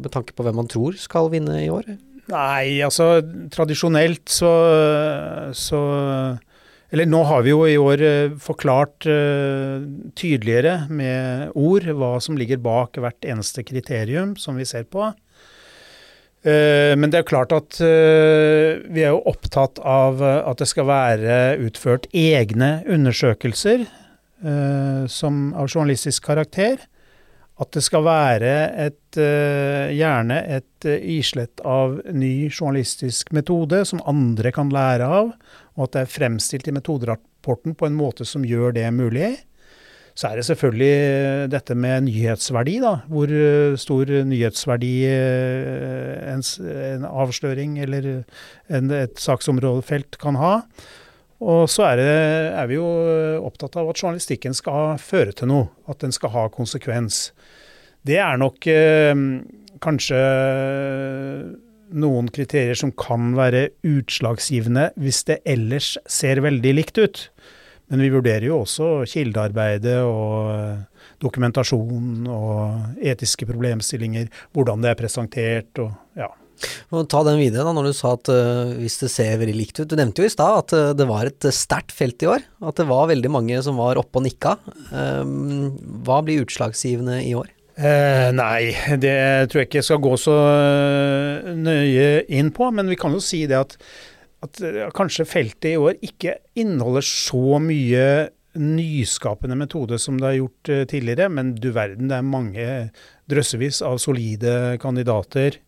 med 0.01 0.13
tanke 0.15 0.37
på 0.37 0.47
hvem 0.47 0.61
man 0.63 0.71
tror 0.73 0.99
skal 1.01 1.31
vinne 1.35 1.61
i 1.65 1.71
år? 1.73 1.95
Nei, 2.27 2.83
altså 2.83 3.21
tradisjonelt 3.55 4.27
så, 4.35 4.51
så 5.55 5.81
eller 6.95 7.09
nå 7.11 7.21
har 7.27 7.43
vi 7.43 7.53
jo 7.53 7.61
i 7.67 7.77
år 7.79 8.03
uh, 8.03 8.35
forklart 8.43 9.07
uh, 9.11 9.83
tydeligere 10.19 10.87
med 10.91 11.55
ord 11.59 11.87
hva 11.99 12.17
som 12.23 12.39
ligger 12.39 12.63
bak 12.63 12.99
hvert 13.03 13.27
eneste 13.27 13.63
kriterium 13.67 14.35
som 14.39 14.59
vi 14.59 14.67
ser 14.69 14.87
på. 14.91 15.11
Eh, 16.45 16.95
men 16.99 17.11
det 17.11 17.23
er 17.23 17.29
klart 17.29 17.55
at 17.55 17.79
eh, 17.83 18.83
vi 18.93 19.03
er 19.03 19.15
jo 19.15 19.23
opptatt 19.27 19.81
av 19.83 20.21
eh, 20.23 20.43
at 20.47 20.61
det 20.61 20.69
skal 20.71 20.89
være 20.89 21.39
utført 21.67 22.11
egne 22.15 22.81
undersøkelser 22.87 23.87
som 25.09 25.37
av 25.57 25.65
journalistisk 25.65 26.27
karakter. 26.29 26.77
At 27.57 27.71
det 27.73 27.81
skal 27.87 28.05
være 28.05 28.51
et, 28.85 29.17
gjerne 29.17 30.37
et 30.59 30.87
islett 30.93 31.63
av 31.65 31.97
ny 32.13 32.51
journalistisk 32.51 33.33
metode 33.33 33.81
som 33.89 34.05
andre 34.05 34.53
kan 34.53 34.69
lære 34.71 35.09
av, 35.09 35.33
og 35.73 35.87
at 35.87 35.97
det 35.97 36.03
er 36.03 36.13
fremstilt 36.19 36.69
i 36.69 36.77
metoderapporten 36.77 37.75
på 37.81 37.89
en 37.89 37.97
måte 37.97 38.29
som 38.29 38.45
gjør 38.45 38.77
det 38.77 38.85
mulig. 38.93 39.33
Så 40.17 40.31
er 40.31 40.39
det 40.39 40.47
selvfølgelig 40.49 40.93
eh, 40.97 41.47
dette 41.53 41.75
med 41.77 42.07
nyhetsverdi, 42.07 42.79
da. 42.81 42.95
Hvor 43.13 43.29
eh, 43.29 43.77
stor 43.81 44.09
nyhetsverdi 44.25 44.93
eh, 45.11 46.31
en, 46.33 46.45
en 46.73 47.05
avsløring 47.11 47.77
eller 47.85 48.09
en, 48.73 48.95
et 48.97 49.21
saksområdefelt 49.21 50.17
kan 50.23 50.41
ha. 50.41 50.55
Og 51.45 51.69
så 51.69 51.85
er, 51.91 52.01
det, 52.01 52.15
er, 52.57 52.71
vi 52.71 52.79
jo 52.79 52.89
opptatt 53.45 53.77
av 53.77 53.91
at 53.93 54.01
journalistikken 54.01 54.57
skal 54.57 54.97
føre 54.97 55.37
til 55.37 55.53
noe. 55.53 55.69
At 55.85 56.01
den 56.01 56.17
skal 56.17 56.33
ha 56.33 56.47
konsekvens. 56.49 57.27
Det 58.09 58.17
er 58.23 58.41
nok 58.41 58.71
eh, 58.73 59.13
kanskje 59.85 60.25
noen 61.97 62.33
kriterier 62.33 62.79
som 62.79 62.91
kan 62.97 63.35
være 63.37 63.69
utslagsgivende 63.87 64.89
hvis 64.97 65.27
det 65.29 65.43
ellers 65.45 65.93
ser 66.09 66.41
veldig 66.41 66.73
likt 66.81 67.05
ut. 67.05 67.27
Men 67.93 68.03
vi 68.03 68.11
vurderer 68.11 68.49
jo 68.49 68.63
også 68.65 69.05
kildearbeidet 69.07 70.01
og 70.03 70.51
eh, 70.55 71.05
dokumentasjon 71.23 72.27
og 72.27 72.99
etiske 72.99 73.47
problemstillinger, 73.49 74.27
hvordan 74.57 74.83
det 74.83 74.93
er 74.93 74.99
presentert 74.99 75.83
og 75.83 75.95
ja. 76.19 76.33
Ta 76.57 77.21
den 77.21 77.37
videre 77.37 77.67
da, 77.67 77.73
når 77.77 77.91
du 77.91 77.93
sa 77.93 78.15
at 78.17 78.31
uh, 78.33 78.71
hvis 78.81 78.95
det 79.03 79.11
ser 79.13 79.35
veldig 79.43 79.57
likt 79.59 79.81
ut. 79.83 79.91
Du 79.91 79.93
nevnte 79.99 80.25
jo 80.25 80.29
i 80.31 80.33
stad 80.33 80.63
at 80.63 80.73
uh, 80.73 80.95
det 80.97 81.05
var 81.05 81.29
et 81.29 81.49
sterkt 81.53 81.93
felt 81.93 82.25
i 82.25 82.31
år. 82.33 82.47
At 82.65 82.81
det 82.81 82.87
var 82.89 83.11
veldig 83.11 83.29
mange 83.29 83.59
som 83.61 83.77
var 83.77 84.01
oppe 84.01 84.23
og 84.23 84.25
nikka. 84.25 84.55
Um, 84.89 85.77
hva 86.07 86.23
blir 86.25 86.47
utslagsgivende 86.47 87.19
i 87.27 87.35
år? 87.37 87.53
Eh, 87.77 88.31
nei, 88.33 88.73
det 89.05 89.17
tror 89.53 89.61
jeg 89.61 89.69
ikke 89.69 89.83
jeg 89.83 89.89
skal 89.91 90.01
gå 90.01 90.15
så 90.17 90.37
nøye 91.61 92.25
inn 92.33 92.49
på. 92.57 92.71
Men 92.73 92.89
vi 92.89 92.97
kan 93.01 93.13
jo 93.13 93.21
si 93.21 93.45
det 93.51 93.59
at 93.61 93.77
at 94.45 94.61
eh, 94.65 94.87
kanskje 94.97 95.29
feltet 95.29 95.73
i 95.73 95.79
år 95.81 96.01
ikke 96.05 96.39
inneholder 96.59 97.05
så 97.07 97.61
mye 97.63 98.07
nyskapende 98.57 99.57
metode 99.59 99.99
som 100.01 100.17
det 100.17 100.31
har 100.31 100.39
gjort 100.39 100.71
uh, 100.73 100.83
tidligere, 100.89 101.29
men 101.29 101.51
du 101.61 101.69
verden, 101.77 102.09
det 102.09 102.17
er 102.17 102.25
mange 102.25 102.67
drøssevis 103.29 103.83
av 103.85 103.99
solide 104.01 104.79
kandidater. 104.81 105.59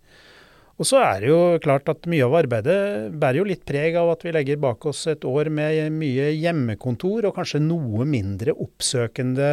Og 0.79 0.87
så 0.87 1.01
er 1.03 1.21
det 1.21 1.31
jo 1.33 1.41
klart 1.63 1.91
at 1.91 2.07
mye 2.11 2.23
av 2.25 2.37
arbeidet 2.39 2.79
bærer 3.19 3.41
jo 3.41 3.49
litt 3.49 3.65
preg 3.67 3.97
av 3.99 4.13
at 4.13 4.23
vi 4.23 4.33
legger 4.35 4.61
bak 4.63 4.87
oss 4.87 5.09
et 5.11 5.27
år 5.27 5.51
med 5.51 5.91
mye 5.99 6.31
hjemmekontor 6.39 7.27
og 7.27 7.35
kanskje 7.35 7.61
noe 7.65 8.07
mindre 8.07 8.55
oppsøkende 8.55 9.49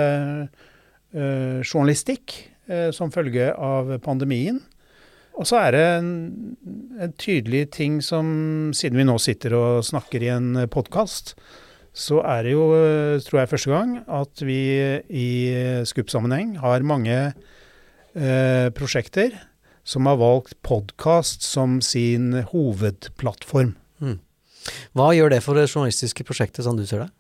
eh, 0.45 1.65
journalistikk 1.65 2.35
eh, 2.69 2.91
som 2.93 3.13
følge 3.13 3.49
av 3.57 3.89
pandemien. 4.05 4.61
Og 5.35 5.47
så 5.49 5.59
er 5.59 5.75
det 5.75 5.83
en, 5.97 6.11
en, 6.95 7.13
tydelig 7.19 7.65
ting 7.75 7.99
som, 8.03 8.27
siden 8.75 8.99
vi 8.99 9.07
nå 9.07 9.17
sitter 9.19 9.55
og 9.57 9.85
snakker 9.87 10.23
i 10.23 10.31
en 10.31 10.61
podkast, 10.71 11.35
så 11.95 12.21
er 12.27 12.47
det 12.47 12.53
jo, 12.55 12.69
tror 13.23 13.41
jeg, 13.41 13.51
første 13.51 13.71
gang 13.71 13.97
at 14.11 14.43
vi 14.43 14.59
i 15.11 15.27
Skup-sammenheng 15.87 16.57
har 16.63 16.87
mange 16.87 17.17
eh, 17.31 18.67
prosjekter 18.75 19.35
som 19.85 20.07
har 20.09 20.17
valgt 20.19 20.57
podkast 20.65 21.45
som 21.45 21.77
sin 21.83 22.33
hovedplattform. 22.51 23.75
Mm. 24.01 24.17
Hva 24.97 25.11
gjør 25.13 25.35
det 25.35 25.43
for 25.45 25.57
det 25.57 25.69
journalistiske 25.69 26.25
prosjektet, 26.25 26.65
sånn 26.65 26.79
du 26.79 26.87
ser 26.89 27.05
det? 27.05 27.11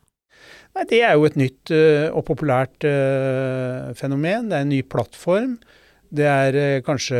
Nei, 0.75 0.85
Det 0.89 1.01
er 1.05 1.13
jo 1.15 1.27
et 1.29 1.37
nytt 1.39 1.71
uh, 1.71 2.09
og 2.11 2.25
populært 2.27 2.83
uh, 2.83 3.93
fenomen. 3.95 4.49
Det 4.49 4.57
er 4.57 4.65
en 4.65 4.73
ny 4.73 4.81
plattform. 4.83 5.59
Det 6.13 6.25
er 6.29 6.57
uh, 6.57 6.83
kanskje 6.85 7.19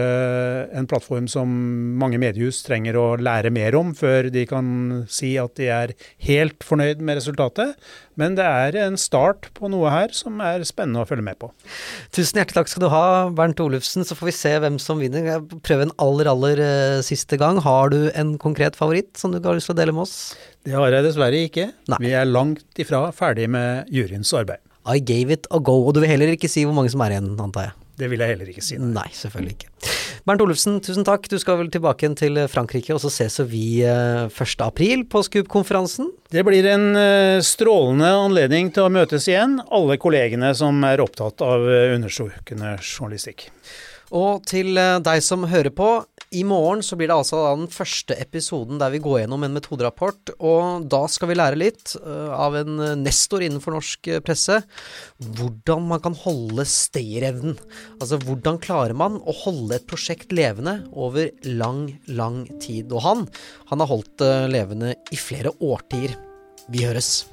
en 0.75 0.88
plattform 0.89 1.30
som 1.32 1.51
mange 2.00 2.20
mediehus 2.22 2.62
trenger 2.65 2.98
å 3.00 3.06
lære 3.18 3.51
mer 3.54 3.77
om 3.80 3.94
før 3.98 4.30
de 4.34 4.46
kan 4.50 4.68
si 5.12 5.36
at 5.42 5.56
de 5.60 5.70
er 5.74 5.94
helt 6.27 6.65
fornøyd 6.65 7.04
med 7.06 7.20
resultatet. 7.20 7.75
Men 8.20 8.38
det 8.38 8.46
er 8.48 8.77
en 8.86 8.98
start 9.00 9.50
på 9.58 9.70
noe 9.72 9.92
her 9.92 10.13
som 10.15 10.39
er 10.44 10.63
spennende 10.68 11.04
å 11.04 11.10
følge 11.10 11.25
med 11.25 11.39
på. 11.42 11.50
Tusen 12.15 12.39
hjertelig 12.39 12.62
takk 12.62 12.72
skal 12.72 12.86
du 12.86 12.89
ha, 12.94 13.06
Bernt 13.36 13.60
Olufsen. 13.63 14.06
Så 14.08 14.15
får 14.15 14.30
vi 14.30 14.36
se 14.38 14.54
hvem 14.63 14.80
som 14.80 15.01
vinner. 15.04 15.42
Prøver 15.65 15.89
en 15.89 15.96
aller, 16.01 16.30
aller 16.32 16.63
siste 17.06 17.39
gang. 17.42 17.60
Har 17.65 17.92
du 17.92 18.08
en 18.13 18.38
konkret 18.42 18.80
favoritt 18.80 19.15
som 19.20 19.36
du 19.36 19.42
har 19.44 19.60
lyst 19.60 19.72
til 19.72 19.75
å 19.75 19.82
dele 19.82 19.96
med 19.96 20.06
oss? 20.08 20.15
Det 20.65 20.74
har 20.74 20.96
jeg 20.96 21.06
dessverre 21.10 21.44
ikke. 21.50 21.68
Nei. 21.92 22.00
Vi 22.08 22.15
er 22.15 22.30
langt 22.30 22.80
ifra 22.82 23.10
ferdig 23.15 23.50
med 23.51 23.92
juryens 23.94 24.32
arbeid. 24.38 24.63
I 24.86 25.00
gave 25.00 25.34
it 25.34 25.48
a 25.51 25.60
go. 25.60 25.82
Og 25.86 25.96
du 25.96 26.01
vil 26.04 26.12
heller 26.12 26.32
ikke 26.34 26.50
si 26.51 26.63
hvor 26.65 26.75
mange 26.77 26.94
som 26.94 27.04
er 27.06 27.18
igjen, 27.18 27.34
antar 27.42 27.70
jeg? 27.70 27.82
Det 27.96 28.10
vil 28.12 28.20
jeg 28.20 28.34
heller 28.34 28.50
ikke 28.52 28.64
si. 28.66 28.75
Nei, 28.82 29.08
selvfølgelig 29.16 29.56
ikke. 29.56 29.70
Bernt 30.25 30.42
Olufsen, 30.44 30.82
tusen 30.84 31.06
takk. 31.08 31.30
Du 31.32 31.38
skal 31.40 31.60
vel 31.62 31.70
tilbake 31.72 32.04
igjen 32.04 32.18
til 32.20 32.40
Frankrike, 32.52 32.96
og 32.96 33.00
så 33.04 33.12
ses 33.14 33.40
vi 33.48 33.82
1. 33.86 34.56
april 34.66 35.06
på 35.08 35.22
SKUP-konferansen. 35.24 36.10
Det 36.34 36.44
blir 36.48 36.68
en 36.74 36.98
strålende 37.46 38.10
anledning 38.25 38.74
til 38.75 38.88
å 38.88 38.92
møtes 38.92 39.30
igjen, 39.32 39.60
alle 39.70 40.00
kollegene 40.02 40.52
som 40.58 40.82
er 40.88 41.04
opptatt 41.04 41.46
av 41.46 41.64
undersøkende 41.70 42.75
journalistikk. 42.82 43.48
Og 44.16 44.44
til 44.50 44.75
deg 44.75 45.24
som 45.25 45.48
hører 45.50 45.72
på, 45.74 45.88
i 46.36 46.44
morgen 46.48 46.84
så 46.86 46.98
blir 47.00 47.10
det 47.10 47.18
altså 47.18 47.42
den 47.56 47.70
første 47.72 48.18
episoden 48.20 48.80
der 48.82 48.94
vi 48.94 49.01
går 49.04 49.22
gjennom 49.24 49.46
en 49.48 49.56
metoderapport, 49.56 50.36
og 50.39 50.88
da 50.92 51.04
skal 51.12 51.32
vi 51.32 51.38
lære 51.39 51.60
litt 51.60 51.96
uh, 52.01 52.34
av 52.36 52.58
en 52.60 52.82
nestor 53.01 53.46
innenfor 53.46 53.75
norsk 53.75 54.12
presse 54.25 54.60
hvordan 55.39 55.88
man 55.92 56.04
kan 56.04 56.18
holde 56.25 56.68
stayerevnen. 56.70 57.58
Altså 58.00 58.20
hvordan 58.24 58.60
klarer 58.63 58.98
man 58.98 59.20
å 59.24 59.36
holde 59.46 59.80
et 59.80 59.88
prosjekt 59.89 60.36
levende 60.36 60.80
over 60.92 61.32
lang, 61.48 61.88
lang 62.08 62.44
tid. 62.60 62.92
Og 62.92 63.06
han, 63.06 63.27
han 63.72 63.84
har 63.84 63.92
holdt 63.92 64.18
det 64.22 64.34
levende 64.54 64.96
i 65.12 65.20
flere 65.20 65.56
årtier. 65.63 66.18
Vi 66.72 66.86
høres. 66.88 67.25